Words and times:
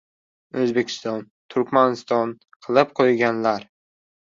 O‘zbekiston, 0.63 1.21
Turkmaniston 1.57 2.35
qilib 2.67 3.01
qo‘yganlar 3.03 3.73